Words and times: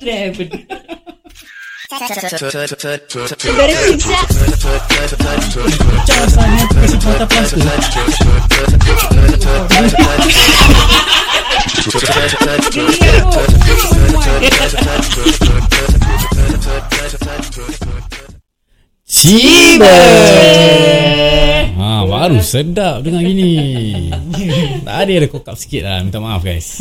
to 0.00 0.10
heaven. 0.10 0.48
Dari 1.90 3.74
puncak 3.74 4.26
Pecah 5.90 6.22
sangat 6.30 6.68
Kasi 6.70 6.96
patah 7.02 7.26
plaster 7.26 7.58
Ciba 19.10 19.90
Ha, 19.90 20.79
baru 22.30 22.40
sedap 22.40 22.96
dengar 23.02 23.22
gini 23.22 23.52
Tadi 24.80 25.12
ada 25.12 25.26
kokap 25.26 25.54
sikit 25.54 25.82
lah 25.82 25.98
Minta 26.00 26.18
maaf 26.18 26.40
guys 26.40 26.78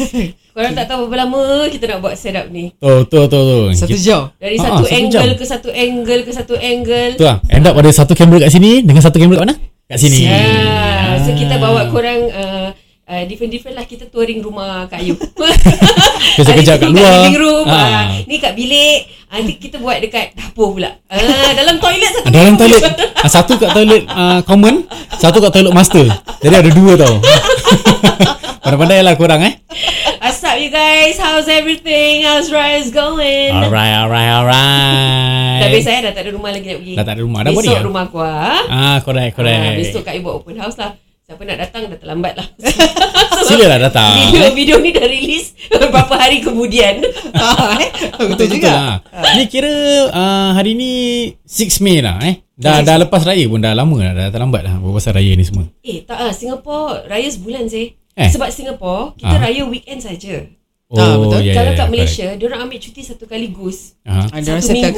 Korang 0.50 0.74
tak 0.76 0.86
tahu 0.86 1.08
berapa 1.08 1.24
lama 1.24 1.42
kita 1.72 1.88
nak 1.88 2.00
buat 2.04 2.14
setup 2.14 2.52
ni. 2.52 2.74
Tu 2.74 2.94
tu 3.08 3.20
tu 3.26 3.40
tu 3.40 3.60
Satu 3.74 3.96
jam 3.96 4.28
Dari 4.36 4.56
Ah, 4.56 4.64
satu 4.66 4.84
satu 4.84 4.92
angle 4.92 5.10
jam. 5.10 5.24
ke 5.34 5.46
satu 5.46 5.70
angle 5.72 6.22
ke 6.22 6.32
satu 6.32 6.54
angle. 6.56 7.12
Tu 7.16 7.24
lah 7.24 7.38
End 7.48 7.64
up 7.64 7.74
ada 7.74 7.90
satu 7.90 8.14
kamera 8.14 8.44
kat 8.44 8.52
sini 8.52 8.84
Dengan 8.84 9.02
satu 9.02 9.18
kamera 9.18 9.40
kat 9.40 9.46
mana? 9.46 9.56
Kat 9.88 9.98
sini 9.98 10.22
Ah, 10.28 11.18
so 11.20 11.32
kita 11.34 11.56
bawa 11.58 11.90
korang 11.90 12.28
uh, 12.30 12.70
uh, 13.10 13.24
different-different 13.26 13.74
lah 13.74 13.86
kita 13.90 14.06
touring 14.06 14.38
rumah 14.40 14.86
Kak 14.86 15.02
Ayu. 15.02 15.18
Kejap-kejap 16.38 16.78
kat 16.78 16.90
luar. 16.94 17.26
living 17.26 17.40
room. 17.42 17.66
Ah. 17.66 17.74
Ah. 17.74 18.06
Ni 18.24 18.38
kat 18.38 18.54
bilik. 18.54 19.19
Nanti 19.30 19.54
kita 19.56 19.78
buat 19.78 20.02
dekat 20.02 20.34
dapur 20.34 20.74
pula. 20.74 20.90
Ah, 21.06 21.54
dalam 21.54 21.78
toilet 21.78 22.12
satu. 22.12 22.28
Dalam 22.28 22.54
toilet 22.58 22.82
ah, 23.16 23.30
Satu 23.30 23.54
kat 23.56 23.70
toilet 23.72 24.02
uh, 24.06 24.42
common 24.42 24.84
Satu 25.16 25.38
kat 25.38 25.52
toilet 25.52 25.70
master 25.70 26.06
Jadi 26.42 26.56
ada 26.56 26.70
dua 26.70 26.98
tau 26.98 27.22
Pandai-pandai 28.66 29.00
lah 29.02 29.14
korang 29.14 29.42
eh 29.42 29.54
What's 30.20 30.42
up 30.42 30.58
you 30.58 30.70
guys? 30.70 31.16
How's 31.16 31.46
everything? 31.46 32.24
How's 32.24 32.50
Rise 32.50 32.90
going? 32.90 33.54
Alright 33.54 33.94
alright 33.98 34.30
alright 34.30 35.60
Dah 35.60 35.70
biasa 35.70 35.90
eh, 35.90 36.00
dah 36.02 36.12
tak 36.12 36.24
ada 36.26 36.32
rumah 36.34 36.50
lagi 36.50 36.66
nak 36.66 36.78
pergi. 36.80 36.94
Dah 36.94 37.04
tak 37.04 37.14
ada 37.14 37.22
rumah 37.22 37.40
Dah 37.42 37.52
Besok 37.52 37.70
lah 37.70 37.84
rumah 37.84 38.04
aku 38.06 38.18
ah. 38.20 38.62
Ah 38.66 38.98
correct 39.02 39.34
correct 39.36 39.58
Ah, 39.60 39.74
besok 39.74 40.02
Kak 40.04 40.14
buat 40.20 40.36
open 40.42 40.58
house 40.58 40.78
lah. 40.78 40.92
Siapa 41.30 41.46
nak 41.46 41.62
datang 41.62 41.82
dah 41.94 42.00
terlambat 42.02 42.34
lah. 42.42 42.48
Silalah 43.46 43.78
datang 43.78 44.34
video 44.34 44.50
video 44.50 44.76
ni 44.82 44.90
dah 44.90 45.06
release 45.06 45.54
beberapa 45.70 46.18
hari 46.18 46.42
kemudian. 46.42 47.06
Ah, 47.38 47.78
eh? 47.78 47.94
Betul 48.18 48.34
Betul 48.34 48.48
juga 48.58 48.70
lah 48.74 48.96
Ni 49.38 49.46
kira 49.46 49.70
uh, 50.10 50.50
Hari 50.58 50.74
ni 50.74 50.92
6 51.46 51.86
Mei 51.86 52.02
lah 52.02 52.18
eh 52.26 52.42
Dah, 52.58 52.82
dah 52.82 52.98
lepas 52.98 53.22
raya 53.22 53.46
pun 53.46 53.62
Dah 53.62 53.78
lama 53.78 53.96
lah 54.02 54.12
Dah 54.12 54.28
terlambat 54.34 54.66
lah 54.66 54.76
Berpasal 54.82 55.14
raya 55.16 55.38
ni 55.38 55.46
semua 55.46 55.70
Eh 55.86 56.02
tak 56.04 56.18
ah 56.18 56.34
Singapore 56.34 57.06
raya 57.06 57.30
sebulan 57.30 57.70
sih. 57.70 57.94
Eh? 58.18 58.30
Sebab 58.34 58.50
Singapore 58.50 59.14
kita 59.16 59.38
Ah. 59.38 59.46
raya 59.46 59.64
weekend 59.70 60.02
saja. 60.02 60.50
Ah, 60.90 61.16
betul. 61.22 61.46
ya, 61.46 61.54
Kalau 61.54 61.72
ya, 61.72 61.78
kat 61.78 61.86
correct. 61.86 61.94
Malaysia, 61.94 62.28
dia 62.34 62.46
orang 62.50 62.62
ambil 62.66 62.80
cuti 62.82 63.02
satu. 63.06 63.24
Ah, 63.30 64.26
Dia 64.42 64.50
orang 64.58 64.66
satu 64.66 64.82
Dia 64.82 64.90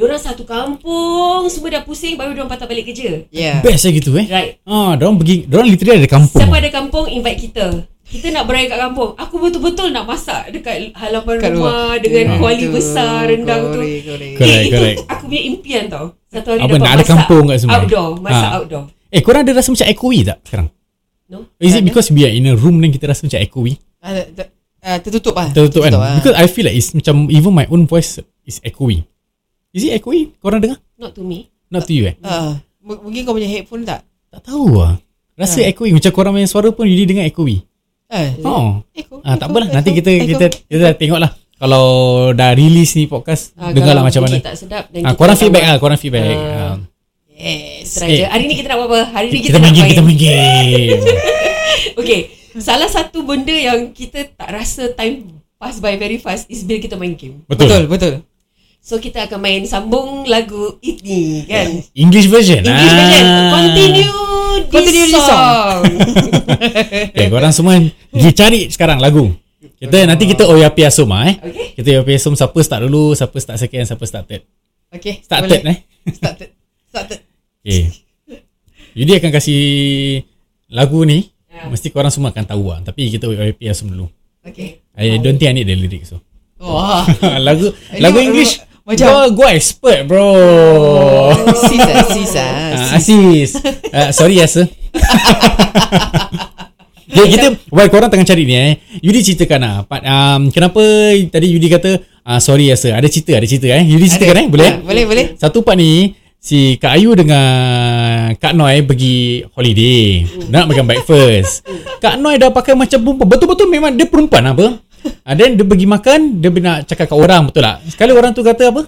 orang 0.00 0.20
satu 0.20 0.42
kampung 0.44 1.42
semua 1.46 1.68
dah 1.70 1.82
pusing 1.82 2.14
baru 2.14 2.30
dia 2.30 2.40
orang 2.40 2.50
patah 2.50 2.64
balik 2.64 2.86
kerja. 2.86 3.26
Yeah 3.28 3.58
Best 3.60 3.82
lah 3.82 3.92
gitu 3.92 4.14
eh 4.14 4.26
Right. 4.26 4.52
Ah, 4.62 4.94
Diorang 4.94 5.16
pergi 5.16 5.42
Diorang 5.44 5.66
literally 5.66 5.98
ada 5.98 6.08
kampung 6.08 6.38
Siapa 6.38 6.54
ada 6.54 6.70
kampung 6.70 7.04
invite 7.06 7.40
kita. 7.40 7.66
Kita 8.04 8.26
nak 8.30 8.44
beraya 8.44 8.64
kat 8.66 8.80
kampung. 8.80 9.12
Aku 9.14 9.34
betul-betul 9.36 9.90
nak 9.90 10.04
masak 10.04 10.48
dekat 10.48 10.96
halaman 10.96 11.36
Kat 11.36 11.52
rumah 11.52 11.92
luar. 11.92 12.00
dengan 12.00 12.24
Ah. 12.26 12.36
kuali 12.38 12.62
Itu, 12.62 12.72
besar 12.72 13.28
rendang 13.28 13.62
tu. 13.66 13.72
korek, 13.76 14.00
korek. 14.02 14.32
Correct, 14.34 14.48
eh, 14.54 14.62
itu 14.62 14.72
correct. 14.72 14.98
aku 15.10 15.22
punya 15.26 15.42
impian 15.44 15.84
tau. 15.88 16.06
Satu 16.26 16.48
hari 16.48 16.58
Apa, 16.58 16.68
dapat 16.68 16.78
nak 16.78 16.88
ada 16.88 16.96
masak 16.96 17.10
kampung 17.10 17.44
kat 17.44 17.56
semua? 17.58 17.74
Outdoor, 17.76 18.08
masak 18.18 18.48
Ah. 18.48 18.56
outdoor. 18.56 18.84
Eh 19.08 19.20
korang 19.20 19.42
ada 19.42 19.52
rasa 19.52 19.68
macam 19.68 19.86
echoey 19.86 20.20
tak 20.22 20.38
sekarang? 20.42 20.68
No? 21.28 21.38
Is 21.58 21.72
it 21.72 21.84
because 21.84 22.08
we 22.08 22.24
are 22.24 22.32
in 22.32 22.44
a 22.44 22.56
room 22.56 22.76
Then 22.76 22.88
kita 22.88 23.04
rasa 23.04 23.24
macam 23.24 23.36
echoey 23.38 23.76
Ah, 24.00 24.24
ah, 24.80 24.96
Tertutup 24.96 25.36
lah 25.36 25.52
Tertutup 25.52 25.84
kan 25.84 25.92
ah. 25.92 26.16
Because 26.16 26.32
I 26.32 26.44
feel 26.44 26.64
like 26.64 26.72
It's 26.72 26.92
macam 26.92 27.28
Even 27.28 27.52
my 27.52 27.68
own 27.68 27.84
voice 27.84 28.16
Is 28.42 28.60
echoey 28.62 29.04
Is 29.70 29.84
it 29.84 29.92
echoey? 29.94 30.32
Korang 30.38 30.58
dengar? 30.58 30.80
Not 30.96 31.12
to 31.12 31.20
me. 31.20 31.52
Not 31.68 31.84
to 31.84 31.92
you 31.92 32.08
eh? 32.08 32.16
Ah, 32.20 32.56
m- 32.80 33.00
Mungkin 33.04 33.20
kau 33.22 33.36
punya 33.36 33.44
headphone 33.46 33.84
tak 33.84 34.00
Tak 34.26 34.40
tahu 34.42 34.72
lah 34.74 34.96
Rasa 35.34 35.60
Ah. 35.60 35.68
echoey 35.68 35.92
Macam 35.92 36.08
korang 36.08 36.32
punya 36.32 36.48
suara 36.48 36.68
pun 36.68 36.82
Jadi 36.82 37.04
dengar 37.04 37.24
echoey 37.24 37.60
Eh 38.08 38.40
Oh 38.40 38.80
Echo, 38.90 39.20
ah, 39.20 39.36
Tak 39.36 39.44
echo, 39.44 39.52
apalah 39.52 39.68
Nanti 39.70 39.92
kita 39.92 40.08
echo. 40.10 40.24
kita 40.26 40.44
kita 40.64 40.86
tengok 40.96 41.20
lah 41.20 41.28
Kalau 41.54 41.84
dah 42.32 42.56
release 42.56 42.96
ni 42.96 43.04
podcast 43.04 43.52
Ah, 43.54 43.68
Dengarlah 43.68 44.00
kalau 44.00 44.08
macam 44.08 44.22
mana 44.24 44.36
tak 44.40 44.56
sedap 44.56 44.88
dan 44.88 45.04
ah, 45.04 45.12
kita 45.12 45.20
Korang 45.20 45.36
feedback 45.36 45.64
lah 45.66 45.76
Korang 45.76 45.98
feedback 46.00 46.24
Ah. 46.24 46.40
ah. 46.72 46.76
Yes. 47.28 48.00
Eh. 48.00 48.24
Hari 48.24 48.44
ni 48.46 48.54
kita 48.56 48.66
nak 48.66 48.78
buat 48.80 48.88
apa? 48.88 49.00
Hari 49.12 49.26
ni 49.28 49.38
Kita, 49.38 49.46
kita, 49.46 49.58
main 49.60 49.68
nak 49.68 49.76
game 49.76 49.84
main. 49.84 49.92
Kita 49.92 50.02
main 50.02 50.18
game 50.18 51.00
Okay. 52.00 52.20
Salah 52.56 52.88
satu 52.88 53.22
benda 53.22 53.52
yang 53.52 53.92
kita 53.92 54.24
tak 54.32 54.50
rasa 54.50 54.90
time 54.90 55.36
pass 55.54 55.76
by 55.76 55.94
very 55.94 56.16
fast 56.16 56.48
is 56.48 56.62
bila 56.62 56.80
kita 56.80 56.94
main 56.94 57.12
game. 57.12 57.44
Betul, 57.44 57.68
Betul 57.68 57.82
betul 57.86 58.12
So 58.88 58.96
kita 58.96 59.28
akan 59.28 59.36
main 59.38 59.62
sambung 59.68 60.24
lagu 60.24 60.80
ini 60.80 61.44
kan. 61.44 61.84
English 61.92 62.24
version 62.24 62.64
English 62.64 62.72
ah. 62.88 62.96
version. 62.96 63.26
Continue 63.52 63.92
this 63.92 64.72
Continue 64.72 65.06
this 65.06 65.24
song. 65.28 65.80
Okay, 67.12 67.28
korang 67.32 67.52
semua 67.52 67.76
Pergi 68.08 68.32
cari 68.32 68.60
sekarang 68.72 68.96
lagu 68.96 69.28
Kita 69.76 70.08
nanti 70.08 70.24
kita 70.24 70.48
OYP 70.48 70.88
Asum 70.88 71.12
ah, 71.12 71.28
eh 71.28 71.36
Okay. 71.36 71.66
Kita 71.76 72.00
OYP 72.00 72.16
Asum 72.16 72.32
Siapa 72.32 72.56
start 72.64 72.88
dulu 72.88 73.12
Siapa 73.12 73.36
start 73.36 73.60
second 73.60 73.84
Siapa 73.84 74.04
start 74.08 74.24
third 74.24 74.42
Okay 74.88 75.20
Start 75.20 75.44
boleh. 75.44 75.52
third 75.52 75.64
eh 75.68 75.78
Started 76.08 76.48
Started 76.88 77.20
Okay 77.60 77.92
Yudi 78.96 79.12
akan 79.14 79.30
kasih 79.30 79.62
Lagu 80.72 81.04
ni 81.04 81.28
Ya. 81.48 81.66
Mesti 81.66 81.90
korang 81.90 82.12
semua 82.12 82.30
akan 82.30 82.44
tahu 82.46 82.70
lah 82.70 82.80
Tapi 82.86 83.10
kita 83.10 83.28
OYP 83.28 83.68
Asum 83.68 83.92
dulu 83.92 84.08
Okay. 84.40 84.80
I 84.96 85.20
don't 85.20 85.36
think 85.36 85.52
I 85.52 85.60
need 85.60 85.68
the 85.68 85.76
lyrics 85.76 86.08
so. 86.08 86.24
Wah 86.56 87.04
lagu 87.46 87.68
Ini 87.92 88.00
lagu 88.00 88.16
ma- 88.16 88.24
English 88.24 88.67
macam- 88.88 89.04
Gua, 89.06 89.22
gua 89.30 89.48
expert 89.52 90.00
bro. 90.02 90.28
Sis 91.60 91.78
ah 91.78 92.04
Sis 92.06 92.32
ah 92.32 92.50
Ah, 92.88 92.98
sis. 92.98 93.50
Uh, 93.86 94.08
Sorry 94.10 94.34
ya 94.40 94.46
sir. 94.46 94.64
Okay, 97.08 97.28
kita 97.30 97.46
While 97.68 97.88
korang 97.88 98.08
tengah 98.08 98.24
cari 98.24 98.44
ni 98.44 98.54
eh? 98.54 98.72
Yudi 98.98 99.20
ceritakan 99.22 99.58
lah 99.58 99.74
Part, 99.82 100.02
um, 100.02 100.48
Kenapa 100.48 100.80
Tadi 101.26 101.46
Yudi 101.48 101.66
kata 101.66 101.90
uh, 102.22 102.36
Sorry 102.38 102.68
ya 102.68 102.76
sir. 102.76 102.92
Ada 102.92 103.08
cerita 103.08 103.32
Ada 103.34 103.46
cerita 103.46 103.66
eh? 103.70 103.82
Yudi 103.82 104.06
ceritakan 104.06 104.34
Ada. 104.34 104.42
eh? 104.42 104.48
Boleh 104.48 104.66
Ah, 104.66 104.76
Boleh 104.78 105.04
boleh. 105.04 105.24
Satu 105.34 105.60
part 105.60 105.74
ni 105.74 106.12
Si 106.38 106.78
Kak 106.78 106.94
Ayu 106.94 107.18
dengan 107.18 108.30
Kak 108.38 108.54
Noi 108.54 108.86
pergi 108.86 109.42
holiday. 109.58 110.22
Nak 110.46 110.70
makan 110.70 110.86
breakfast. 110.86 111.66
Kak 111.98 112.14
Noi 112.22 112.38
dah 112.38 112.54
pakai 112.54 112.78
macam 112.78 112.94
perempuan 113.02 113.26
Betul-betul 113.26 113.66
memang 113.66 113.90
dia 113.98 114.06
perempuan 114.06 114.46
apa? 114.46 114.78
Uh, 115.02 115.34
Then 115.34 115.58
dia 115.58 115.66
pergi 115.66 115.86
makan 115.90 116.38
Dia 116.38 116.50
nak 116.54 116.86
cakap 116.86 117.10
kat 117.10 117.18
orang 117.18 117.50
Betul 117.50 117.66
tak? 117.66 117.76
Sekali 117.90 118.10
orang 118.14 118.30
tu 118.30 118.46
kata 118.46 118.70
apa? 118.70 118.82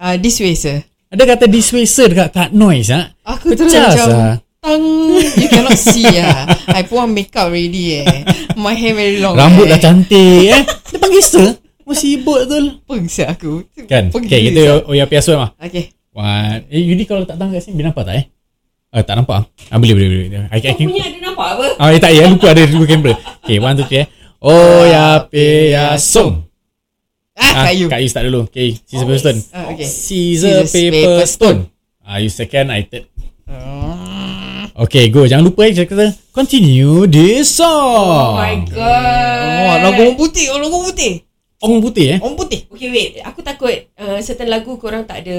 Ah, 0.00 0.16
This 0.16 0.40
way 0.40 0.56
sir 0.56 0.88
Dia 1.12 1.24
kata 1.28 1.44
this 1.44 1.68
way 1.76 1.84
sir 1.84 2.08
Dekat 2.08 2.32
Kak 2.32 2.48
Noi 2.56 2.80
sah. 2.80 3.12
Aku 3.28 3.52
terus 3.52 3.68
Pecah, 3.76 3.92
macam 3.92 4.08
sah. 4.08 4.34
Tang 4.64 4.84
You 5.36 5.48
cannot 5.52 5.76
see 5.76 6.08
ah. 6.16 6.48
I 6.72 6.80
put 6.88 6.96
on 6.96 7.12
makeup 7.12 7.52
already 7.52 8.00
eh. 8.00 8.24
My 8.56 8.72
hair 8.72 8.96
very 8.96 9.20
long 9.20 9.36
Rambut 9.36 9.68
eh. 9.68 9.76
dah 9.76 9.80
cantik 9.84 10.48
eh. 10.48 10.62
Dia 10.64 10.96
panggil 10.96 11.20
sir 11.20 11.60
Masih 11.84 12.18
sibuk 12.18 12.40
betul? 12.40 12.64
Pengsa 12.88 13.36
aku. 13.36 13.68
Kan? 13.84 14.08
Pergi 14.08 14.26
Okay 14.32 14.40
kita. 14.48 14.88
Oya 14.88 15.04
Piasum 15.04 15.36
lah 15.44 15.52
Okay 15.60 15.92
One 16.16 16.64
Eh 16.72 16.80
Yudi 16.80 17.04
kalau 17.04 17.28
tak 17.28 17.36
kat 17.36 17.60
sini 17.60 17.84
Dia 17.84 17.92
nampak 17.92 18.08
tak 18.08 18.16
eh 18.16 18.26
Ah, 18.96 19.04
tak 19.04 19.20
nampak 19.20 19.44
ah. 19.44 19.44
ah 19.68 19.76
boleh 19.76 19.92
boleh 19.92 20.08
boleh. 20.08 20.48
I, 20.48 20.56
I 20.56 20.72
Kau 20.72 20.88
punya 20.88 21.04
ada 21.04 21.18
nampak 21.20 21.48
apa? 21.52 21.66
Ah, 21.76 21.92
eh, 21.92 22.00
tak 22.00 22.16
ya, 22.16 22.32
lupa 22.32 22.48
ada 22.48 22.64
dua 22.64 22.84
kamera. 22.88 23.12
Okay, 23.44 23.60
one, 23.60 23.76
two, 23.76 23.84
three 23.84 24.00
eh. 24.00 24.08
Oh, 24.40 24.88
ya, 24.88 25.20
pe, 25.28 25.76
ya, 25.76 26.00
song. 26.00 26.48
Ah, 27.36 27.68
Kak 27.68 27.76
Yu 27.76 27.92
Kak 27.92 28.00
Yu 28.00 28.08
start 28.08 28.24
dulu. 28.32 28.48
Okay, 28.48 28.80
scissor, 28.80 29.04
paper, 29.04 29.18
stone. 29.20 29.38
Ah, 29.52 29.68
okay. 29.68 29.84
Scissor, 29.84 30.64
Scissors, 30.64 30.72
paper, 30.72 30.96
paper, 30.96 31.26
stone. 31.28 31.58
Ah, 32.00 32.16
you 32.24 32.32
second, 32.32 32.72
I 32.72 32.88
third. 32.88 33.04
Ah. 33.44 34.70
Okay, 34.88 35.12
go. 35.12 35.28
Jangan 35.28 35.44
lupa 35.44 35.68
eh, 35.68 35.76
cakap 35.76 35.92
kata, 35.92 36.06
continue 36.32 37.04
this 37.04 37.60
Oh 37.60 37.68
song. 37.68 38.32
my 38.40 38.56
god. 38.64 39.60
Oh, 39.60 39.76
lagu 39.92 40.00
orang 40.08 40.16
putih, 40.16 40.48
oh, 40.54 40.62
lagu 40.62 40.72
orang 40.72 40.88
putih. 40.88 41.12
Ong 41.66 41.80
putih 41.80 42.06
eh. 42.14 42.18
Orang 42.18 42.36
putih. 42.36 42.60
Okay 42.66 42.88
wait 42.88 43.10
Aku 43.20 43.40
takut 43.40 43.72
uh, 43.96 44.18
Certain 44.20 44.46
lagu 44.46 44.76
korang 44.76 45.02
tak 45.02 45.22
ada 45.22 45.38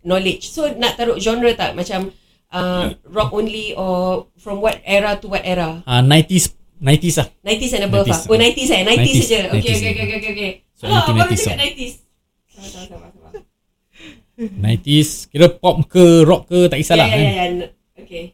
Knowledge 0.00 0.46
So 0.46 0.70
nak 0.72 0.94
taruh 0.94 1.16
genre 1.16 1.50
tak 1.52 1.74
Macam 1.74 2.08
uh, 2.48 2.84
Rock 3.04 3.30
only 3.32 3.72
Or 3.72 4.30
From 4.36 4.58
what 4.58 4.78
era 4.82 5.16
to 5.16 5.26
what 5.26 5.42
era 5.42 5.82
Ah, 5.82 6.00
90s, 6.00 6.54
90s 6.78 7.16
lah. 7.18 7.26
90s 7.42 7.72
and 7.74 7.84
above 7.86 8.06
90s. 8.06 8.14
ah. 8.14 8.22
Oh 8.24 8.36
90s 8.36 8.68
eh 8.68 8.82
90s, 8.82 8.94
90s, 8.94 9.18
saja. 9.20 9.40
Okay 9.50 9.72
90s. 9.74 9.80
okay 9.80 9.92
okay 9.92 10.16
okay 10.16 10.30
okay 10.32 10.50
So, 10.72 10.84
Ah, 10.86 11.02
baru 11.04 11.26
1990s 11.26 11.34
cakap 11.34 11.42
song. 11.42 11.58
90s 11.58 11.94
Sabar 12.48 12.68
sabar 12.70 12.86
sabar 12.86 13.10
sabar 13.10 13.32
90s. 14.78 15.10
Kira 15.26 15.46
pop 15.50 15.82
ke, 15.84 16.22
rock 16.22 16.46
ke, 16.46 16.66
tak 16.66 16.78
kisahlah. 16.78 17.04
Ya 17.04 17.10
ya 17.10 17.18
kan? 17.18 17.26
ya 17.26 17.32
ya 17.34 17.68
Okay 17.98 18.24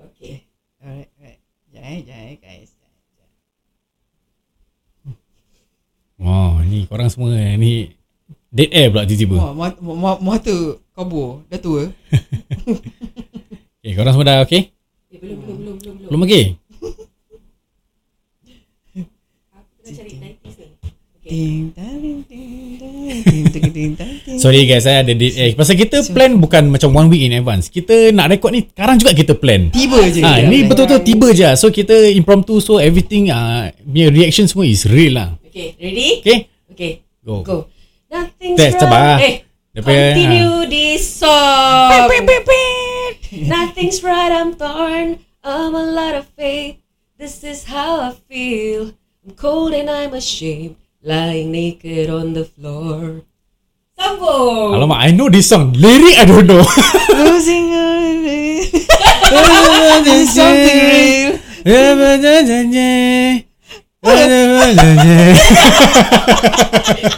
Okay 0.00 0.34
Alright, 0.78 1.10
alright. 1.16 1.40
Jangan, 1.68 1.98
jangan 2.06 2.34
Wah, 6.24 6.64
ni 6.64 6.88
korang 6.88 7.12
semua 7.12 7.36
eh, 7.36 7.52
ni 7.60 7.92
dead 8.48 8.72
air 8.72 8.88
pula 8.88 9.04
tiba-tiba. 9.04 9.36
Wah, 9.36 9.52
mata, 9.52 9.76
mata, 9.84 10.20
mata 10.24 10.56
kabur. 10.96 11.44
Dah 11.52 11.60
tua. 11.60 11.92
Okay, 13.84 13.92
korang 14.00 14.16
semua 14.16 14.24
dah 14.24 14.40
okay? 14.40 14.72
Eh, 15.12 15.20
belum 15.20 15.36
belum 15.36 15.56
belum 15.60 15.76
belum 15.76 15.94
belum 16.00 16.08
Belum 16.08 16.20
okay? 16.24 16.44
Aku 19.52 19.72
tengah 19.84 20.00
cari 20.00 20.23
Sorry 24.36 24.68
guys 24.68 24.84
saya 24.84 25.00
ada 25.00 25.16
date 25.16 25.36
eh 25.40 25.56
pasal 25.56 25.80
kita 25.80 26.04
plan 26.12 26.36
bukan 26.36 26.68
macam 26.68 26.92
one 26.92 27.08
week 27.08 27.24
in 27.24 27.32
advance. 27.40 27.72
Kita 27.72 28.12
nak 28.12 28.28
record 28.28 28.52
ni 28.52 28.68
sekarang 28.68 29.00
juga 29.00 29.16
kita 29.16 29.32
plan. 29.32 29.72
Tiba 29.72 30.04
je 30.12 30.20
Ha, 30.20 30.44
ni 30.44 30.68
betul-betul 30.68 31.00
tiba 31.00 31.32
je. 31.32 31.48
So 31.56 31.72
kita 31.72 32.12
impromptu 32.12 32.60
so 32.60 32.76
everything 32.76 33.32
uh, 33.32 33.72
punya 33.80 34.12
reaction 34.12 34.44
semua 34.44 34.68
is 34.68 34.84
real 34.84 35.16
lah. 35.16 35.32
Okay, 35.48 35.72
ready? 35.80 36.20
Okay? 36.20 36.38
Okay, 36.76 36.92
Go. 37.24 37.40
go. 37.40 37.56
Nothing's 38.12 38.58
Test, 38.60 38.84
wrong. 38.84 39.16
Eh, 39.24 39.48
punya, 39.80 40.12
continue 40.12 40.68
this 40.68 41.24
song. 41.24 42.12
Nothing's 43.54 44.04
right, 44.04 44.28
I'm 44.28 44.52
torn. 44.60 45.24
I'm 45.40 45.72
a 45.72 45.86
lot 45.88 46.20
of 46.20 46.28
faith. 46.36 46.84
This 47.16 47.40
is 47.42 47.64
how 47.64 48.12
I 48.12 48.12
feel. 48.28 48.92
I'm 49.24 49.32
cold 49.40 49.72
and 49.72 49.88
I'm 49.88 50.12
ashamed. 50.12 50.76
Lying 51.04 51.52
naked 51.52 52.08
on 52.08 52.32
the 52.32 52.48
floor. 52.48 53.20
Sambung. 53.92 54.72
Alamak, 54.72 55.04
I 55.04 55.12
know 55.12 55.28
this 55.28 55.52
song. 55.52 55.76
Lyric 55.76 56.16
I 56.16 56.24
don't 56.24 56.48
know. 56.48 56.64
Losing 57.12 57.76
a- 57.76 57.92
something 60.24 60.80
real. 60.80 61.32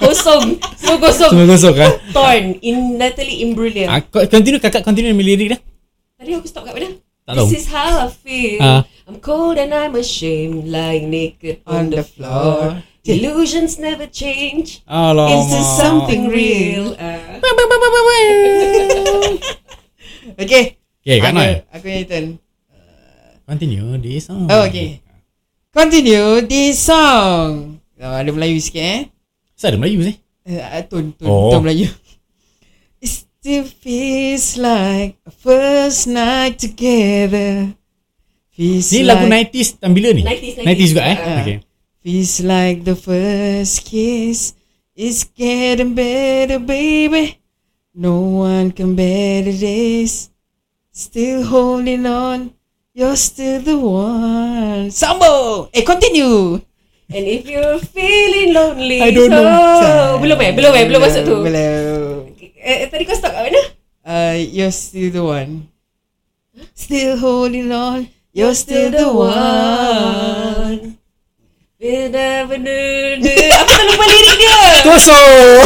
Kosong. 0.02 0.58
Semua 0.78 0.98
kosong. 1.02 1.30
Semua 1.30 1.46
kosong 1.50 1.74
kan? 1.74 1.90
Torn. 2.10 2.44
In 2.62 2.98
Natalie 2.98 3.42
Imbruglia. 3.42 3.86
Ah, 3.90 4.00
continue 4.02 4.58
kakak 4.58 4.82
continue 4.82 5.14
dengan 5.14 5.26
lirik 5.26 5.46
dia. 5.54 5.58
Tadi 6.16 6.30
aku 6.34 6.46
stop 6.48 6.66
kat 6.66 6.74
mana? 6.74 6.90
Tak 7.26 7.34
tahu. 7.38 7.46
This 7.50 7.66
is 7.66 7.68
how 7.70 8.06
I 8.06 8.08
feel. 8.10 8.58
Ah. 8.62 8.82
I'm 9.06 9.22
cold 9.22 9.54
and 9.58 9.70
I'm 9.70 9.94
ashamed, 9.94 10.66
lying 10.66 11.10
naked 11.14 11.62
on, 11.62 11.86
On 11.86 11.94
the 11.94 12.02
the 12.02 12.04
floor. 12.06 12.74
floor. 12.74 12.95
Illusions 13.14 13.78
never 13.78 14.06
change. 14.06 14.82
Alamak. 14.86 15.30
Is 15.36 15.44
this 15.52 15.68
something 15.76 16.26
real? 16.28 16.96
Ah. 16.98 17.38
Okay. 20.36 20.76
Okay, 21.06 21.18
Aku- 21.22 21.32
Noi. 21.32 21.52
Aku 21.70 21.82
punya 21.86 22.02
turn. 22.04 22.26
Continue 23.46 23.94
this 24.02 24.26
song. 24.26 24.50
Oh, 24.50 24.66
okay. 24.66 24.98
Continue 25.70 26.42
this 26.42 26.82
song. 26.82 27.78
Oh, 27.96 28.10
ada 28.12 28.26
Melayu 28.34 28.58
sikit 28.58 28.82
eh. 28.82 29.02
Saya 29.54 29.72
ada 29.72 29.78
Melayu 29.78 30.02
sih. 30.02 30.16
Uh, 30.42 30.82
tone, 30.90 31.14
tone, 31.14 31.26
Oh. 31.30 31.54
tone 31.54 31.62
Melayu. 31.62 31.86
It 32.98 33.06
still 33.08 33.64
feels 33.64 34.58
like 34.58 35.14
a 35.22 35.30
first 35.32 36.10
night 36.10 36.58
together. 36.58 37.70
Feels 38.50 38.90
Ni 38.90 39.06
like, 39.06 39.14
lagu 39.14 39.24
90s 39.30 39.68
tahun 39.78 39.92
bila 39.94 40.08
ni? 40.10 40.22
90s, 40.26 40.54
90s 40.66 40.88
juga 40.90 41.02
eh? 41.06 41.16
Ah. 41.16 41.38
Okay. 41.44 41.56
Feels 42.06 42.38
like 42.38 42.86
the 42.86 42.94
first 42.94 43.82
kiss. 43.82 44.54
It's 44.94 45.26
getting 45.26 45.98
better, 45.98 46.62
baby. 46.62 47.42
No 47.90 48.46
one 48.46 48.70
can 48.70 48.94
better 48.94 49.50
this. 49.50 50.30
Still 50.94 51.42
holding 51.42 52.06
on. 52.06 52.54
You're 52.94 53.18
still 53.18 53.58
the 53.58 53.74
one. 53.74 54.94
Sambo! 54.94 55.66
Eh, 55.74 55.82
continue! 55.82 56.62
And 57.10 57.26
if 57.26 57.42
you're 57.42 57.82
feeling 57.82 58.54
lonely, 58.54 59.02
I 59.02 59.10
don't 59.10 59.26
so... 59.26 59.42
know. 59.42 60.22
Belum 60.22 60.38
eh? 60.46 60.54
Belum 60.54 60.72
eh? 60.78 60.86
Belum 60.86 61.02
masuk 61.02 61.26
tu? 61.26 61.42
Belum. 61.42 62.30
Eh, 62.38 62.86
tadi 62.86 63.02
kau 63.02 63.18
stop 63.18 63.34
kat 63.34 63.50
mana? 63.50 63.62
Uh, 64.06 64.38
you're 64.38 64.70
still 64.70 65.10
the 65.10 65.26
one. 65.26 65.66
Still 66.70 67.18
holding 67.18 67.74
on. 67.74 68.06
You're 68.30 68.54
still 68.54 68.94
the 68.94 69.10
one. 69.10 70.95
Benda, 71.76 72.48
benda. 72.48 72.72
Aku 73.52 73.68
tak 73.68 73.84
lupa 73.84 74.04
lirik 74.08 74.36
dia. 74.40 74.56
Kosong. 74.80 75.60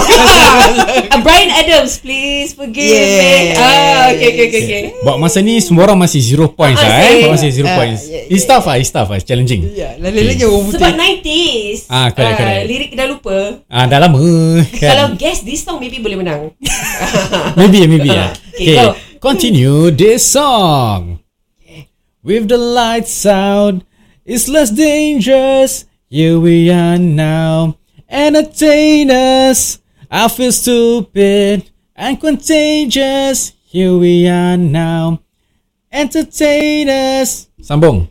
Ah, 1.06 1.22
Brian 1.22 1.54
Adams, 1.54 2.02
please 2.02 2.50
forgive 2.50 2.82
me. 2.82 2.98
Yes. 3.46 3.54
Ah, 3.54 4.10
okay, 4.10 4.28
okay, 4.28 4.46
okay, 4.50 4.60
okay. 4.60 4.82
Buat 5.06 5.22
masa 5.22 5.38
ni 5.38 5.62
semua 5.62 5.86
orang 5.86 6.02
masih 6.02 6.18
zero 6.18 6.50
points 6.50 6.82
Ah, 6.82 6.90
lah 6.90 6.98
eh. 7.00 7.14
Buat 7.22 7.38
masih 7.38 7.50
zero 7.54 7.70
Ah, 7.70 7.78
points. 7.78 8.10
yeah, 8.10 8.26
It's 8.26 8.42
tough 8.42 8.66
lah, 8.66 8.76
it's 8.76 8.90
tough 8.90 9.06
lah. 9.06 9.16
It's 9.16 9.24
challenging. 9.24 9.70
Ya, 9.70 9.94
lain-lain 10.02 10.34
lagi 10.34 10.42
orang 10.42 10.62
Sebab 10.68 10.82
putih. 10.82 10.98
90s. 10.98 11.78
Ah, 11.86 12.08
correct, 12.10 12.36
correct. 12.36 12.64
Lirik 12.66 12.90
dah 12.90 13.06
lupa. 13.06 13.38
Ah, 13.70 13.84
dah 13.86 13.98
lama 14.02 14.18
Kalau 14.82 15.06
kan. 15.06 15.10
guess 15.14 15.46
this 15.46 15.62
song, 15.62 15.78
maybe 15.78 16.02
boleh 16.02 16.18
menang. 16.18 16.50
maybe, 17.58 17.86
maybe 17.86 18.10
ya. 18.10 18.34
Okay, 18.50 18.66
Okay, 18.66 18.76
go. 18.76 18.98
continue 19.22 19.94
this 19.94 20.26
song. 20.26 21.22
With 22.20 22.50
the 22.50 22.58
lights 22.58 23.22
out, 23.22 23.86
it's 24.26 24.50
less 24.50 24.74
dangerous. 24.74 25.86
Here 26.10 26.42
we 26.42 26.66
are 26.74 26.98
now. 26.98 27.78
Entertain 28.10 29.14
us. 29.14 29.78
I 30.10 30.26
feel 30.26 30.50
stupid 30.50 31.70
and 31.94 32.18
contagious. 32.18 33.54
Here 33.70 33.94
we 33.94 34.26
are 34.26 34.58
now. 34.58 35.22
Entertain 35.86 36.90
us. 36.90 37.46
Sambung. 37.62 38.10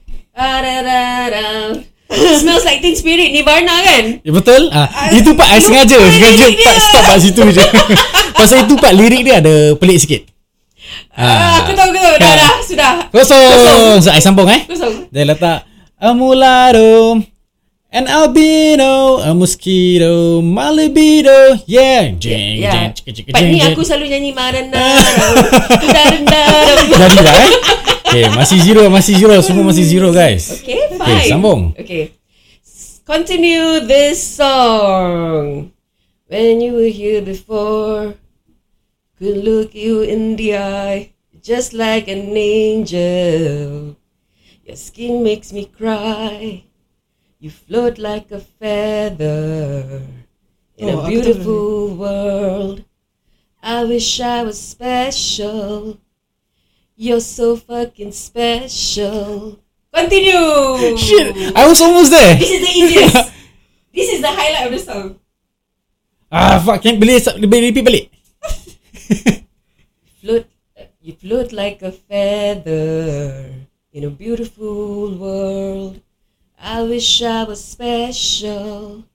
Smells 2.40 2.64
like 2.64 2.80
Teen 2.80 2.96
Spirit 2.96 3.36
Nirvana 3.36 3.84
kan? 3.84 4.24
Ya 4.24 4.32
betul? 4.32 4.72
Ah, 4.72 5.12
itu 5.12 5.36
part 5.36 5.52
I 5.52 5.60
sengaja 5.60 6.00
sengaja 6.00 6.46
tak 6.56 6.78
stop 6.80 7.04
kat 7.04 7.20
situ 7.20 7.42
je. 7.52 7.66
Pasal 8.40 8.64
itu 8.64 8.80
part 8.80 8.96
lirik 8.96 9.28
dia 9.28 9.44
ada 9.44 9.76
pelik 9.76 10.00
sikit. 10.00 10.24
Ah, 11.12 11.68
aku 11.68 11.76
tahu, 11.76 11.92
aku 11.92 12.00
tahu. 12.00 12.16
Dah, 12.16 12.32
dah. 12.32 12.54
Sudah. 12.64 12.92
Kosong. 13.12 14.00
So 14.00 14.16
I 14.16 14.24
sambung 14.24 14.48
eh. 14.48 14.64
Kosong. 14.72 15.12
Dia 15.12 15.28
letak 15.28 15.68
a 16.00 16.16
mulatto, 16.16 17.20
an 17.92 18.06
albino, 18.08 19.18
a 19.18 19.34
mosquito, 19.34 20.42
my 20.42 20.70
libido, 20.70 21.58
yeah. 21.66 22.14
Jing, 22.14 22.62
Ya. 22.62 22.72
jing, 22.72 22.94
cik, 22.94 23.06
cik, 23.16 23.26
Part 23.34 23.42
jing, 23.42 23.52
ni 23.54 23.60
jing. 23.60 23.74
aku 23.74 23.82
selalu 23.82 24.06
nyanyi 24.14 24.32
Marana. 24.34 24.86
Daranda. 25.90 26.44
Jadi 27.00 27.18
dah 27.26 27.36
eh. 27.36 27.52
Okay, 28.10 28.26
masih 28.34 28.58
zero, 28.62 28.90
masih 28.90 29.14
zero. 29.18 29.38
Semua 29.42 29.70
masih 29.70 29.86
zero 29.86 30.10
guys. 30.10 30.62
Okay, 30.62 30.98
fine. 30.98 31.02
Okay, 31.02 31.30
sambung. 31.30 31.62
Okay. 31.78 32.04
Continue 33.06 33.82
this 33.86 34.22
song. 34.22 35.74
When 36.30 36.62
you 36.62 36.78
were 36.78 36.94
here 36.94 37.26
before, 37.26 38.14
could 39.18 39.42
look 39.42 39.74
you 39.74 40.06
in 40.06 40.38
the 40.38 40.58
eye, 40.58 41.14
just 41.42 41.74
like 41.74 42.06
an 42.06 42.30
angel. 42.38 43.98
Your 44.62 44.78
skin 44.78 45.26
makes 45.26 45.50
me 45.50 45.66
cry. 45.66 46.69
You 47.40 47.48
float 47.50 47.98
like 47.98 48.36
a 48.36 48.44
feather 48.44 50.04
in 50.76 50.90
Oh, 50.92 51.00
a 51.00 51.08
beautiful 51.08 51.96
world. 51.96 52.84
I 53.64 53.86
wish 53.88 54.20
I 54.20 54.44
was 54.44 54.60
special. 54.60 56.04
You're 57.00 57.24
so 57.24 57.56
fucking 57.56 58.12
special. 58.12 59.56
Continue. 59.96 61.00
Shit, 61.00 61.56
I 61.56 61.64
was 61.64 61.80
almost 61.80 62.12
there. 62.12 62.36
This 62.36 62.52
is 62.52 62.60
the 62.60 62.74
easiest. 62.76 63.16
this 63.96 64.10
is 64.12 64.20
the 64.20 64.28
highlight 64.36 64.68
of 64.68 64.72
the 64.76 64.84
song. 64.84 65.08
Ah, 66.28 66.60
fuck, 66.60 66.84
can 66.84 67.00
boleh 67.00 67.24
boleh 67.24 67.72
repeat 67.72 67.88
balik? 67.88 68.06
Float, 70.20 70.44
you 71.00 71.16
float 71.16 71.56
like 71.56 71.80
a 71.88 71.96
feather 71.96 73.48
in 73.96 74.04
a 74.04 74.12
beautiful 74.12 75.16
world. 75.16 76.04
I 76.60 76.84
wish 76.84 77.24
I 77.24 77.48
was 77.48 77.64
special. 77.64 79.08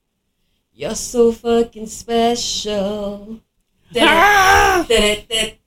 You're 0.72 0.96
so 0.96 1.30
fucking 1.30 1.86
special. 1.92 3.38
Da-da-da-da-da. 3.92 5.60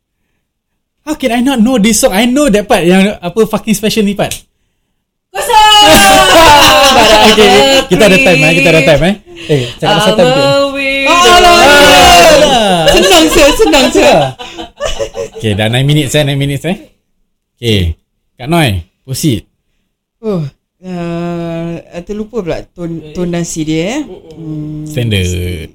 How 1.06 1.14
can 1.16 1.32
I 1.32 1.40
not 1.46 1.62
know 1.62 1.78
this 1.78 2.02
song? 2.02 2.12
I 2.12 2.26
know 2.26 2.50
that 2.50 2.68
part 2.68 2.84
yang 2.84 3.16
apa 3.22 3.46
fucking 3.46 3.78
special 3.78 4.04
ni 4.04 4.18
part. 4.18 4.34
Kosong. 5.32 5.86
okay, 7.32 7.86
kita 7.94 8.04
ada 8.10 8.18
time 8.26 8.42
eh, 8.42 8.54
kita 8.58 8.70
ada 8.74 8.82
time 8.84 9.04
eh. 9.06 9.16
Eh, 9.48 9.64
cakap 9.78 9.96
pasal 10.02 10.12
I'm 10.12 10.20
time 10.20 10.34
tu. 10.34 10.42
a 10.42 10.50
weirdo. 10.74 11.14
Alah. 11.14 12.78
Senang 12.90 13.26
je, 13.30 13.46
senang 13.54 13.86
je. 13.94 14.10
Okay, 15.38 15.54
dah 15.54 15.70
9 15.70 15.86
minutes 15.86 16.12
eh, 16.18 16.26
9 16.26 16.34
minutes 16.36 16.66
eh. 16.66 16.78
Okay, 17.56 17.96
Kak 18.36 18.50
Noi, 18.50 18.82
proceed. 19.06 19.46
Oh, 20.20 20.44
uh, 20.88 22.02
terlupa 22.08 22.40
pula 22.40 22.64
ton, 22.64 23.12
tonasi 23.12 23.62
dia 23.68 23.84
eh. 23.84 24.02
Hmm, 24.08 24.88
Standard. 24.88 25.70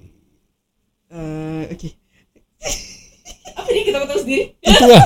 uh, 1.12 1.62
okay. 1.68 1.92
Apa 3.58 3.68
ni 3.68 3.80
ketawa-ketawa 3.84 4.20
sendiri? 4.24 4.44
Itu 4.64 4.84
lah. 4.88 5.04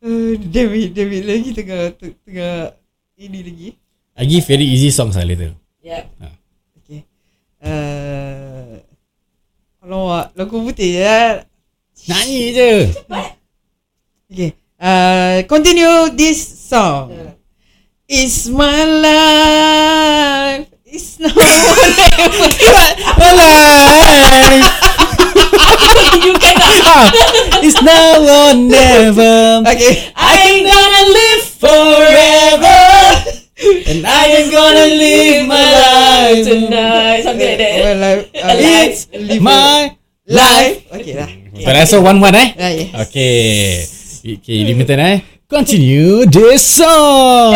Uh, 0.00 0.32
David, 0.54 0.88
David 0.96 1.22
lagi 1.28 1.50
tengah, 1.52 1.82
tengah 2.24 2.56
ini 3.20 3.38
lagi. 3.44 3.68
I 4.16 4.24
give 4.24 4.48
very 4.48 4.64
easy 4.64 4.88
songs 4.88 5.12
lah 5.12 5.28
later. 5.28 5.52
Yeah. 5.84 6.08
Okay. 6.80 7.04
Uh, 7.60 8.80
alamak, 9.84 10.32
lagu 10.32 10.56
putih 10.64 11.04
ya. 11.04 11.44
Nyanyi 12.08 12.40
je. 12.56 12.70
Okay. 14.32 14.50
Uh, 14.80 15.44
continue 15.48 16.12
this 16.16 16.40
song. 16.40 17.35
It's 18.08 18.46
my 18.46 18.86
life. 18.86 20.70
It's 20.86 21.18
no 21.18 21.26
Alive. 23.18 24.62
you 26.22 26.32
cannot. 26.38 26.62
Ah, 26.86 27.10
It's 27.66 27.82
now 27.82 28.22
or 28.22 28.54
never. 28.54 29.66
Okay. 29.66 30.12
I 30.14 30.38
ain't 30.38 30.70
gonna 30.70 31.02
live 31.18 31.42
forever. 31.58 32.78
And 33.90 34.06
I 34.06 34.22
ain't 34.38 34.54
gonna 34.54 34.86
live 34.86 35.50
my 35.50 35.66
life 35.66 36.46
tonight. 36.46 37.22
Something 37.26 37.42
like 37.42 37.58
that. 37.58 38.30
I, 38.38 38.38
I 38.38 38.54
It's 38.86 39.10
live 39.10 39.42
my 39.42 39.98
life. 40.30 40.86
Okay 40.94 41.14
lah. 41.18 41.26
So 41.58 41.68
rasa 41.74 41.98
one 41.98 42.22
one 42.22 42.38
eh? 42.38 42.54
Ah, 42.54 42.70
yes. 42.70 42.94
Okay. 43.10 43.82
Okay, 44.38 44.58
limited 44.62 44.98
eh. 45.02 45.35
Continue 45.48 46.26
this 46.26 46.66
song. 46.66 47.54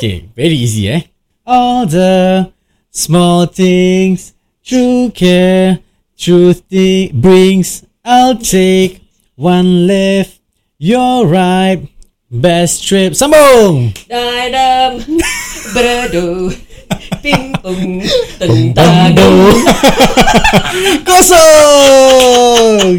Okay, 0.00 0.24
very 0.34 0.56
easy 0.56 0.88
eh. 0.88 1.02
All 1.44 1.84
the 1.84 2.50
small 2.90 3.44
things, 3.44 4.32
true 4.64 5.12
care, 5.12 5.80
truth 6.16 6.64
brings. 7.12 7.84
I'll 8.02 8.38
take 8.38 9.04
one 9.36 9.86
left. 9.86 10.40
You're 10.78 11.26
right. 11.26 11.84
Best 12.32 12.88
trip. 12.88 13.12
Sambung. 13.12 13.92
Dadam 14.08 15.04
beradu 15.76 16.56
ping 17.20 17.52
pong 17.60 18.00
Bando. 18.72 18.72
tentang 18.72 19.12
Kosong. 21.04 22.96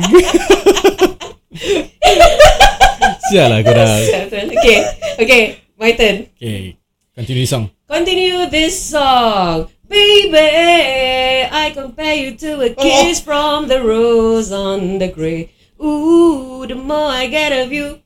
Sialah 3.32 3.60
korang. 3.64 4.02
Okay, 4.62 4.78
okay, 5.18 5.42
my 5.80 5.92
turn. 5.96 6.28
Okay, 6.38 6.76
continue 7.16 7.48
song. 7.48 7.72
Continue 7.88 8.46
this 8.48 8.76
song. 8.78 9.68
Baby, 9.88 10.40
I 11.52 11.72
compare 11.76 12.16
you 12.16 12.36
to 12.40 12.62
a 12.64 12.70
kiss 12.72 13.20
from 13.20 13.68
the 13.68 13.84
rose 13.84 14.52
on 14.52 15.00
the 15.00 15.08
grave. 15.12 15.52
Ooh, 15.82 16.64
the 16.64 16.76
more 16.76 17.12
I 17.12 17.28
get 17.28 17.52
of 17.52 17.72
you. 17.72 18.00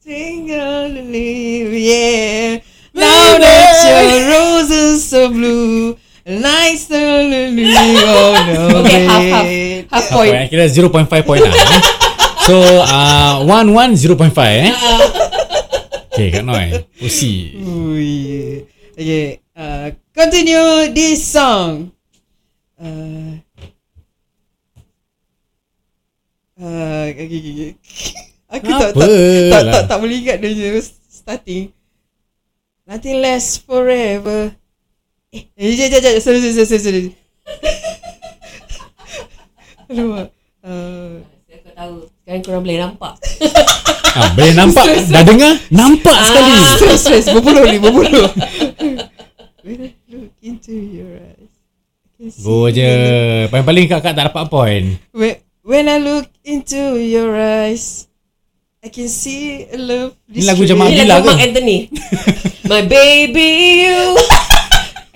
Single 0.00 0.88
live, 0.88 1.72
yeah. 1.74 2.58
Now 2.94 3.38
that 3.38 3.74
your 4.10 4.22
roses 4.30 5.04
so 5.04 5.28
blue, 5.30 5.96
nice 6.26 6.86
to 6.88 6.96
live. 6.96 7.54
Oh 8.06 8.32
no, 8.46 8.80
Okay, 8.80 9.04
half, 9.06 9.90
half, 9.90 9.90
half 9.90 10.06
point. 10.10 10.34
eh? 10.34 10.46
Kira 10.48 10.66
0.5 10.66 11.26
point 11.26 11.42
lah. 11.42 11.54
So, 12.50 12.58
uh, 12.82 13.46
1 13.46 13.70
1 13.70 13.94
0.5 13.94 14.34
eh. 14.42 14.74
Okay, 16.10 16.34
Kak 16.34 16.42
Noi. 16.42 16.82
Pusi. 16.98 17.54
Oh 17.62 17.94
yeah. 17.94 18.66
Okay. 18.90 19.38
Uh, 19.54 19.94
continue 20.10 20.90
this 20.90 21.22
song. 21.30 21.94
Uh, 22.74 23.38
uh, 26.58 27.06
okay, 27.14 27.22
okay, 27.22 27.38
okay. 27.38 27.72
Aku 28.58 28.66
tak, 28.66 28.98
Apa 28.98 28.98
tak, 28.98 29.06
tak, 29.06 29.62
lah. 29.62 29.70
tak, 29.70 29.82
tak 29.86 29.98
boleh 30.02 30.18
ingat 30.18 30.42
dia 30.42 30.50
punya 30.50 30.82
starting. 31.06 31.70
Nothing 32.82 33.22
lasts 33.22 33.62
forever. 33.62 34.58
Eh, 35.30 35.46
eh, 35.54 35.78
jap, 35.78 35.86
jap, 35.94 36.02
jap. 36.02 36.18
Sorry, 36.18 36.42
sorry, 36.42 36.66
sorry, 36.66 36.82
sorry. 36.82 37.02
Alamak. 39.94 40.34
Uh, 40.66 41.29
tahu. 41.80 41.96
Sekarang 42.20 42.42
korang 42.44 42.62
boleh 42.64 42.78
nampak. 42.78 43.14
Ah, 44.10 44.34
boleh 44.34 44.58
nampak. 44.58 45.06
Dah 45.06 45.22
dengar? 45.22 45.54
Nampak 45.70 46.18
sekali. 46.26 46.50
stress, 46.74 46.98
stress. 46.98 47.26
Berbuluh 47.30 47.62
ni, 47.70 47.78
berbuluh. 47.78 48.26
When 49.62 49.86
I 49.86 49.94
look 50.10 50.34
into 50.42 50.74
your 50.74 51.14
eyes, 51.14 51.54
Go 52.42 52.66
je. 52.74 52.90
Paling-paling 53.54 53.86
kakak 53.86 54.18
tak 54.18 54.34
dapat 54.34 54.50
point. 54.50 54.98
When, 55.14 55.38
when 55.62 55.86
I 55.86 56.02
look 56.02 56.26
into 56.42 56.98
your 56.98 57.38
eyes, 57.38 58.10
I 58.82 58.90
can 58.90 59.06
see 59.06 59.70
a 59.70 59.78
love. 59.78 60.18
Ni 60.26 60.42
lagu 60.42 60.66
Jamal 60.66 60.90
Ini 60.90 61.06
Bila 61.06 61.22
lagu 61.22 61.24
ke? 61.24 61.30
Mark 61.30 61.46
Anthony. 61.46 61.78
My 62.70 62.82
baby, 62.82 63.86
you 63.86 64.39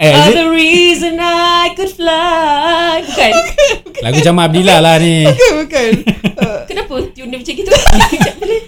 Eh, 0.05 0.13
are 0.13 0.21
is 0.21 0.29
it? 0.29 0.37
the 0.37 0.47
reason 0.47 1.13
I 1.17 1.73
could 1.73 1.89
fly. 1.91 3.01
Bukan? 3.01 3.33
Lagu 4.05 4.19
Jamal 4.21 4.45
Abdillah 4.47 4.79
lah 4.79 4.97
ni. 4.99 5.25
Bukan, 5.25 5.51
bukan. 5.61 5.91
Uh, 6.35 6.67
Kenapa 6.67 6.99
tune 7.15 7.31
dia 7.31 7.39
macam 7.39 7.55
gitu? 7.55 7.71
Sekejap, 7.71 8.35
boleh? 8.43 8.61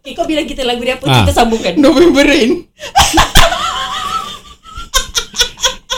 Okay, 0.00 0.12
kau 0.12 0.24
bilang 0.24 0.48
kita 0.48 0.64
lagu 0.64 0.80
dia 0.80 0.96
apa, 0.96 1.04
Ah. 1.04 1.20
kita 1.20 1.36
sambungkan. 1.36 1.76
November 1.76 2.24
Rain. 2.24 2.64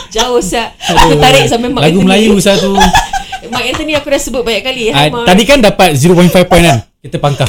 Jauh 0.09 0.39
siap. 0.39 0.75
Aku 0.77 1.15
tarik 1.15 1.47
sampai 1.47 1.69
Mark 1.69 1.79
Lagu 1.81 1.99
Anthony. 1.99 2.07
Melayu 2.27 2.33
satu. 2.37 2.75
Mark 3.47 3.65
Anthony 3.65 3.93
aku 3.93 4.07
dah 4.09 4.19
sebut 4.19 4.43
banyak 4.43 4.61
kali. 4.61 4.83
Mark. 4.91 5.25
tadi 5.25 5.43
kan 5.43 5.59
dapat 5.59 5.95
0.5 5.95 6.11
point 6.43 6.63
kan? 6.65 6.77
Kita 6.99 7.17
pangkah. 7.17 7.47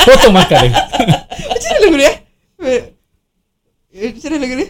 Potong 0.00 0.32
markah 0.32 0.56
dia. 0.58 0.72
Macam 0.72 1.68
mana 1.68 1.80
lagu 1.82 1.96
dia? 1.96 2.12
Eh, 2.56 2.80
Macam 4.08 4.24
mana 4.24 4.38
lagu 4.40 4.54
dia? 4.56 4.68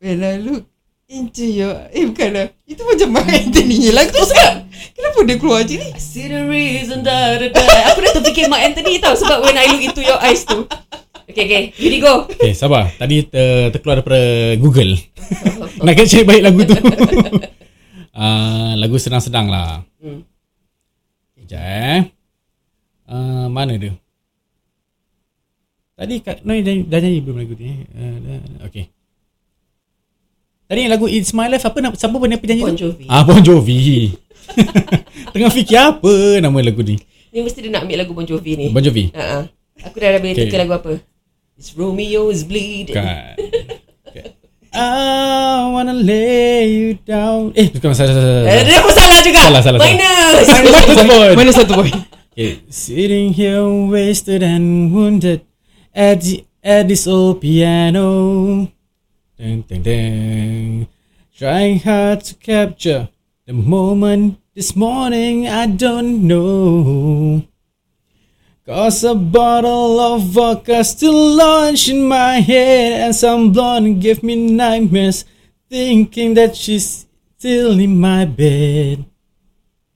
When 0.00 0.24
I 0.24 0.40
look 0.40 0.64
into 1.12 1.44
your... 1.44 1.76
Eh, 1.92 2.08
bukan 2.08 2.32
lah. 2.32 2.48
Itu 2.64 2.88
macam 2.88 3.20
Mark 3.20 3.28
Anthony 3.28 3.84
je 3.84 3.92
lagu 3.92 4.08
tu 4.08 4.24
sedap. 4.24 4.64
Kenapa 4.96 5.18
dia 5.28 5.36
keluar 5.36 5.60
macam 5.60 5.76
ni? 5.76 5.88
I 5.92 6.00
see 6.00 6.24
the 6.24 6.40
reason 6.48 7.04
da, 7.04 7.36
da, 7.36 7.52
da. 7.52 7.60
Aku 7.92 8.00
dah 8.00 8.16
terfikir 8.16 8.48
Mark 8.48 8.64
Anthony 8.64 8.96
tau 8.96 9.12
Sebab 9.12 9.44
when 9.44 9.60
I 9.60 9.68
look 9.68 9.84
into 9.84 10.00
your 10.00 10.16
eyes 10.24 10.48
tu 10.48 10.64
Okay 11.28 11.44
okay 11.44 11.62
You 11.76 12.00
go 12.00 12.24
Okay, 12.32 12.56
sabar. 12.56 12.88
Tadi 12.96 13.28
ter, 13.28 13.76
terkeluar 13.76 14.00
daripada 14.00 14.20
Google. 14.56 14.96
Nak 15.84 15.92
kena 15.92 16.08
cari 16.08 16.24
baik 16.24 16.42
lagu 16.48 16.60
tu. 16.64 16.74
uh, 18.16 18.72
lagu 18.82 18.96
sedang-sedang 18.96 19.52
lah. 19.52 19.84
Hmm. 20.00 20.24
Sekejap 21.36 21.60
eh. 21.60 22.00
Uh, 23.04 23.52
mana 23.52 23.76
dia? 23.76 23.92
Tadi 25.92 26.24
Kak 26.24 26.40
Noi 26.48 26.64
dah, 26.64 26.72
dah 26.88 26.98
nyanyi 27.04 27.20
belum 27.20 27.36
lagu 27.36 27.52
ni? 27.60 27.84
Uh, 27.92 28.16
dah, 28.24 28.40
okay. 28.64 28.88
Tadi 30.70 30.86
yang 30.86 30.92
lagu 30.94 31.10
It's 31.10 31.34
My 31.34 31.50
Life 31.50 31.66
apa 31.66 31.82
nak 31.82 31.98
siapa 31.98 32.14
pun 32.14 32.30
yang 32.30 32.38
penyanyi 32.38 32.62
Bon 32.62 32.70
tu? 32.78 32.94
Jovi. 32.94 33.06
Ah 33.10 33.26
Bon 33.26 33.42
Jovi. 33.42 34.14
Tengah 35.34 35.50
fikir 35.50 35.74
apa 35.74 36.38
nama 36.38 36.62
lagu 36.62 36.86
ni? 36.86 36.94
Ni 37.34 37.42
mesti 37.42 37.58
dia 37.58 37.74
nak 37.74 37.90
ambil 37.90 37.98
lagu 37.98 38.14
Bon 38.14 38.22
Jovi 38.22 38.54
ni 38.54 38.66
Bon 38.70 38.78
Jovi. 38.78 39.10
uh-uh. 39.10 39.50
Aku 39.82 39.98
dah 39.98 40.22
boleh 40.22 40.30
Okay. 40.30 40.54
lagu 40.54 40.70
apa 40.70 41.02
It's 41.58 41.74
Romeo 41.74 42.30
is 42.30 42.46
bleeding 42.46 42.94
Bukan. 42.94 43.34
Okay. 44.06 44.38
I 44.70 45.66
wanna 45.66 45.90
lay 45.90 46.70
you 46.70 46.90
down. 47.02 47.50
Eh, 47.58 47.66
bukan 47.74 47.90
salah 47.90 48.14
salah. 48.14 48.46
salah. 48.46 48.54
Eh, 48.54 48.62
Dia 48.62 48.78
pun 48.78 48.92
salah 48.94 49.18
juga 49.18 49.40
Salah, 49.42 49.62
salah, 49.66 49.78
salah. 49.82 49.90
Minus 49.90 50.46
Minus 50.54 51.02
point. 51.10 51.34
Mana 51.34 51.50
satu 51.50 51.72
point? 51.74 51.98
Okay. 52.30 52.62
Sitting 52.70 53.34
here 53.34 53.66
wasted 53.66 54.46
and 54.46 54.94
wounded 54.94 55.42
at 55.90 56.22
the 56.22 56.46
at 56.62 56.86
this 56.86 57.10
old 57.10 57.42
piano. 57.42 58.06
Ding 59.40 59.64
ding 59.64 59.80
ding. 59.80 60.88
Trying 61.32 61.80
hard 61.80 62.20
to 62.28 62.34
capture 62.36 63.08
the 63.46 63.54
moment 63.56 64.36
this 64.52 64.76
morning 64.76 65.48
I 65.48 65.64
don't 65.64 66.28
know. 66.28 67.48
Cause 68.68 69.00
a 69.02 69.14
bottle 69.14 69.96
of 69.96 70.28
vodka 70.28 70.84
still 70.84 71.16
launched 71.40 71.88
in 71.88 72.04
my 72.04 72.44
head 72.44 73.00
and 73.00 73.16
some 73.16 73.50
blonde 73.50 74.02
gave 74.04 74.22
me 74.22 74.36
nightmares 74.36 75.24
thinking 75.70 76.34
that 76.34 76.54
she's 76.54 77.08
still 77.38 77.80
in 77.80 77.96
my 77.96 78.26
bed. 78.26 79.08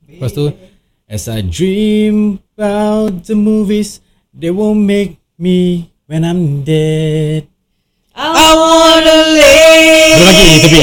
Lepas 0.09 0.57
As 1.05 1.29
I 1.29 1.45
dream 1.45 2.41
about 2.57 3.29
the 3.29 3.37
movies 3.37 4.01
They 4.33 4.51
won't 4.51 4.89
make 4.89 5.21
me 5.37 5.93
when 6.09 6.25
I'm 6.25 6.65
dead 6.65 7.54
I 8.45 8.51
wanna 8.53 9.17
lay 9.33 10.13
Belum 10.13 10.29
lagi 10.29 10.57
tapi 10.61 10.83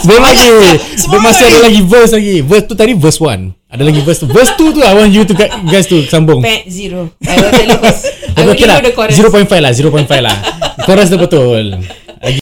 Belum 0.00 0.22
lagi 0.24 0.48
Dia 0.96 1.18
masih 1.20 1.44
ada 1.44 1.58
lagi 1.60 1.80
verse 1.82 2.12
lagi. 2.14 2.36
Verse 2.40 2.64
tu 2.64 2.74
tadi 2.74 2.92
verse 2.94 3.20
1 3.20 3.52
Ada 3.68 3.82
lagi 3.84 4.00
verse 4.00 4.24
tu. 4.24 4.26
Verse 4.26 4.52
2 4.56 4.72
tu 4.72 4.80
I 4.80 4.92
want 4.94 5.12
you 5.12 5.22
to 5.22 5.34
gu- 5.36 5.52
guys 5.68 5.84
to 5.84 6.00
sambung. 6.08 6.40
Pet 6.40 6.64
zero. 6.66 7.12
I 7.20 7.36
will 7.36 7.52
tell 7.52 7.68
I 8.40 8.48
okay 8.48 8.64
lah. 8.64 8.80
the 8.80 8.92
chorus. 8.92 9.12
0.5 9.12 9.44
lah 9.60 9.70
0.5 9.70 10.08
lah. 10.24 10.36
Chorus 10.80 11.12
tu 11.12 11.18
betul 11.20 11.76
Lagi 12.16 12.40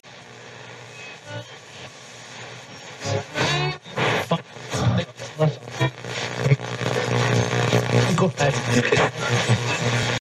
Go 8.15 8.31
ahead. 8.39 9.56